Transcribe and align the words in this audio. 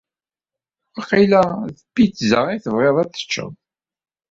Waqila 0.95 1.43
d 1.75 1.77
pizza 1.93 2.41
i 2.49 2.57
tebɣiḍ 2.63 2.95
ad 3.03 3.09
teččeḍ. 3.11 3.51